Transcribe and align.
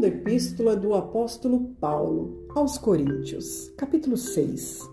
Segunda 0.00 0.16
Epístola 0.16 0.76
do 0.76 0.94
Apóstolo 0.94 1.60
Paulo 1.78 2.46
aos 2.54 2.78
Coríntios, 2.78 3.70
capítulo 3.76 4.16
6. 4.16 4.88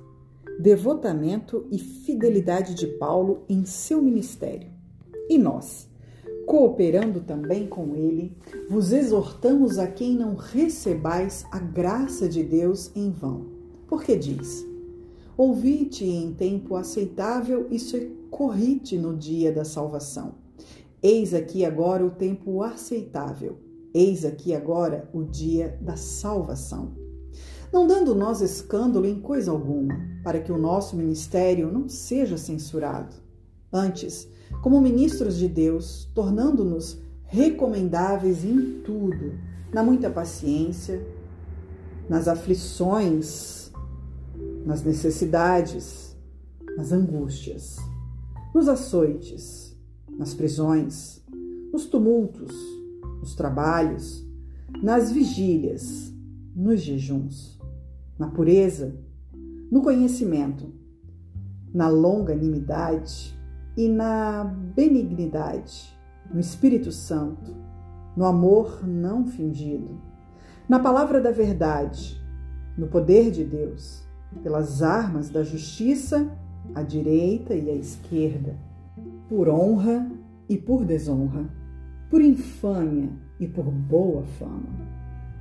Devotamento 0.60 1.65
e 1.72 1.79
fidelidade 1.79 2.74
de 2.74 2.88
Paulo 2.88 3.46
em 3.47 3.63
seu 3.63 4.01
ministério. 4.01 4.70
E 5.29 5.38
nós, 5.38 5.88
cooperando 6.46 7.22
também 7.22 7.67
com 7.67 7.96
ele, 7.96 8.35
vos 8.70 8.92
exortamos 8.92 9.79
a 9.79 9.88
quem 9.88 10.13
não 10.13 10.35
recebais 10.35 11.46
a 11.53 11.60
graça 11.60 12.28
de 12.28 12.44
Deus 12.44 12.92
em 12.94 13.10
vão. 13.10 13.46
Porque 13.87 14.17
diz: 14.17 14.65
Ouvi-te 15.37 16.03
em 16.03 16.34
tempo 16.34 16.76
aceitável 16.76 17.66
e 17.71 17.80
socorri-te 17.80 18.98
no 18.98 19.16
dia 19.16 19.53
da 19.53 19.63
salvação. 19.63 20.34
Eis 21.02 21.34
aqui 21.34 21.64
agora 21.64 22.05
o 22.05 22.10
tempo 22.10 22.62
aceitável 22.62 23.66
Eis 23.98 24.24
aqui 24.24 24.54
agora 24.54 25.10
o 25.12 25.24
dia 25.24 25.76
da 25.82 25.98
salvação. 25.98 26.92
Não 27.74 27.88
dando 27.88 28.14
nós 28.14 28.42
escândalo 28.42 29.08
em 29.08 29.20
coisa 29.20 29.50
alguma, 29.50 30.00
para 30.24 30.40
que 30.40 30.52
o 30.52 30.58
nosso 30.58 30.96
ministério 30.96 31.72
não 31.72 31.90
seja 31.90 32.38
censurado. 32.38 33.16
Antes, 33.74 34.30
como 34.62 34.80
ministros 34.80 35.36
de 35.36 35.48
Deus, 35.48 36.08
tornando-nos 36.14 37.00
recomendáveis 37.26 38.46
em 38.46 38.82
tudo, 38.84 39.34
na 39.74 39.82
muita 39.82 40.12
paciência, 40.12 41.04
nas 42.08 42.27
aflições, 42.27 43.72
nas 44.64 44.84
necessidades, 44.84 46.16
nas 46.77 46.91
angústias, 46.91 47.77
nos 48.54 48.68
açoites, 48.68 49.76
nas 50.08 50.36
prisões, 50.36 51.20
nos 51.74 51.88
tumultos, 51.88 52.77
nos 53.20 53.35
trabalhos, 53.35 54.26
nas 54.82 55.12
vigílias, 55.12 56.13
nos 56.55 56.82
jejuns, 56.82 57.59
na 58.18 58.27
pureza, 58.27 58.96
no 59.71 59.82
conhecimento, 59.82 60.74
na 61.74 61.87
longanimidade 61.87 63.37
e 63.76 63.87
na 63.87 64.43
benignidade, 64.43 65.95
no 66.33 66.39
Espírito 66.39 66.91
Santo, 66.91 67.55
no 68.15 68.25
amor 68.25 68.85
não 68.87 69.25
fingido, 69.27 70.02
na 70.67 70.79
palavra 70.79 71.21
da 71.21 71.31
verdade, 71.31 72.19
no 72.77 72.87
poder 72.87 73.31
de 73.31 73.43
Deus, 73.43 74.03
pelas 74.43 74.81
armas 74.81 75.29
da 75.29 75.43
justiça, 75.43 76.29
à 76.75 76.81
direita 76.81 77.53
e 77.53 77.69
à 77.69 77.73
esquerda, 77.73 78.57
por 79.29 79.47
honra 79.47 80.09
e 80.49 80.57
por 80.57 80.83
desonra 80.83 81.49
por 82.09 82.22
infâmia 82.22 83.09
e 83.39 83.47
por 83.47 83.66
boa 83.66 84.23
fama, 84.23 84.69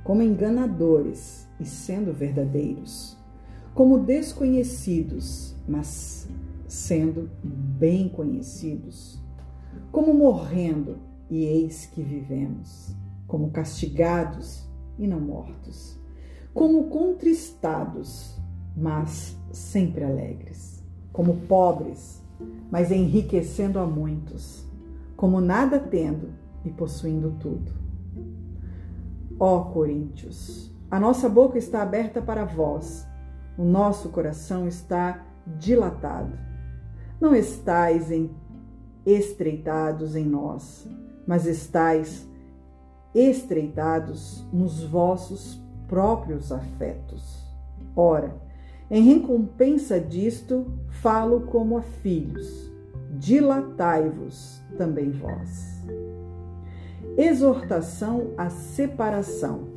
como 0.03 0.21
enganadores 0.21 1.47
e 1.59 1.65
sendo 1.65 2.13
verdadeiros, 2.13 3.17
como 3.73 3.99
desconhecidos, 3.99 5.55
mas 5.67 6.27
sendo 6.67 7.29
bem 7.43 8.09
conhecidos, 8.09 9.21
como 9.91 10.13
morrendo 10.13 10.97
e 11.29 11.45
eis 11.45 11.85
que 11.85 12.01
vivemos, 12.01 12.93
como 13.27 13.51
castigados 13.51 14.67
e 14.97 15.07
não 15.07 15.19
mortos, 15.19 15.97
como 16.53 16.85
contristados, 16.85 18.37
mas 18.75 19.37
sempre 19.51 20.03
alegres, 20.03 20.83
como 21.13 21.37
pobres, 21.47 22.21
mas 22.69 22.91
enriquecendo 22.91 23.79
a 23.79 23.85
muitos, 23.85 24.65
como 25.15 25.39
nada 25.41 25.79
tendo 25.79 26.29
e 26.67 26.71
possuindo 26.71 27.31
tudo. 27.39 27.71
Ó 29.39 29.65
Coríntios, 29.65 30.71
a 30.89 30.99
nossa 30.99 31.29
boca 31.29 31.57
está 31.57 31.81
aberta 31.81 32.21
para 32.21 32.45
vós, 32.45 33.07
o 33.57 33.63
nosso 33.63 34.09
coração 34.09 34.67
está 34.67 35.25
dilatado. 35.45 36.37
Não 37.19 37.35
estais 37.35 38.11
em, 38.11 38.29
estreitados 39.05 40.15
em 40.15 40.25
nós, 40.25 40.87
mas 41.25 41.45
estais 41.45 42.27
estreitados 43.13 44.45
nos 44.51 44.83
vossos 44.83 45.61
próprios 45.87 46.51
afetos. 46.51 47.45
Ora, 47.95 48.35
em 48.89 49.03
recompensa 49.03 49.99
disto, 49.99 50.65
falo 50.89 51.41
como 51.41 51.77
a 51.77 51.81
filhos, 51.81 52.71
dilatai-vos 53.11 54.61
também 54.77 55.11
vós 55.11 55.77
exortação 57.17 58.33
à 58.37 58.49
separação. 58.49 59.69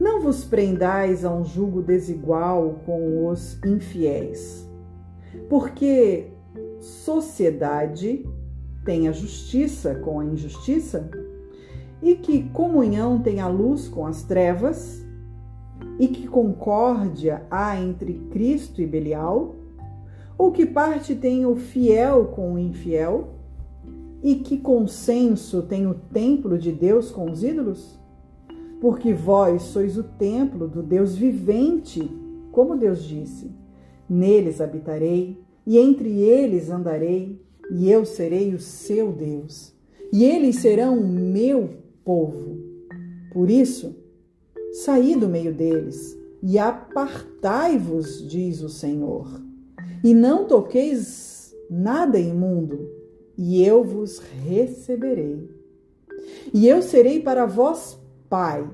Não 0.00 0.22
vos 0.22 0.44
prendais 0.44 1.24
a 1.24 1.34
um 1.34 1.44
jugo 1.44 1.82
desigual 1.82 2.80
com 2.86 3.26
os 3.26 3.58
infiéis, 3.64 4.66
porque 5.48 6.28
sociedade 6.78 8.24
tem 8.84 9.08
a 9.08 9.12
justiça 9.12 9.96
com 9.96 10.20
a 10.20 10.24
injustiça, 10.24 11.10
e 12.00 12.14
que 12.14 12.48
comunhão 12.50 13.20
tem 13.20 13.40
a 13.40 13.48
luz 13.48 13.88
com 13.88 14.06
as 14.06 14.22
trevas, 14.22 15.04
e 15.98 16.08
que 16.08 16.26
concórdia 16.26 17.42
há 17.50 17.78
entre 17.78 18.14
Cristo 18.30 18.80
e 18.80 18.86
Belial, 18.86 19.56
ou 20.38 20.50
que 20.50 20.64
parte 20.64 21.14
tem 21.14 21.44
o 21.44 21.56
fiel 21.56 22.26
com 22.26 22.54
o 22.54 22.58
infiel, 22.58 23.39
e 24.22 24.36
que 24.36 24.58
consenso 24.58 25.62
tem 25.62 25.86
o 25.86 25.94
templo 25.94 26.58
de 26.58 26.72
Deus 26.72 27.10
com 27.10 27.30
os 27.30 27.42
ídolos? 27.42 27.98
Porque 28.80 29.12
vós 29.12 29.62
sois 29.62 29.96
o 29.96 30.02
templo 30.02 30.68
do 30.68 30.82
Deus 30.82 31.14
vivente, 31.14 32.10
como 32.52 32.76
Deus 32.76 33.02
disse: 33.02 33.50
Neles 34.08 34.60
habitarei, 34.60 35.38
e 35.66 35.78
entre 35.78 36.20
eles 36.20 36.70
andarei, 36.70 37.40
e 37.70 37.90
eu 37.90 38.04
serei 38.04 38.54
o 38.54 38.58
seu 38.58 39.12
Deus, 39.12 39.74
e 40.12 40.24
eles 40.24 40.56
serão 40.56 40.98
o 40.98 41.06
meu 41.06 41.70
povo. 42.04 42.58
Por 43.32 43.50
isso, 43.50 43.94
saí 44.72 45.14
do 45.14 45.28
meio 45.28 45.54
deles 45.54 46.18
e 46.42 46.58
apartai-vos, 46.58 48.26
diz 48.28 48.62
o 48.62 48.68
Senhor, 48.68 49.28
e 50.02 50.14
não 50.14 50.46
toqueis 50.46 51.54
nada 51.70 52.18
imundo 52.18 52.99
e 53.42 53.64
eu 53.64 53.82
vos 53.82 54.18
receberei. 54.18 55.48
E 56.52 56.68
eu 56.68 56.82
serei 56.82 57.20
para 57.20 57.46
vós 57.46 57.98
pai, 58.28 58.68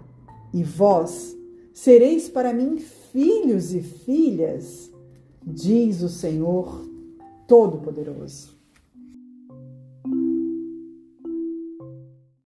e 0.53 0.65
vós 0.65 1.37
sereis 1.73 2.29
para 2.29 2.53
mim 2.53 2.79
filhos 2.79 3.73
e 3.73 3.81
filhas, 3.81 4.91
diz 5.41 6.03
o 6.03 6.09
Senhor 6.09 6.85
Todo-Poderoso. 7.47 8.56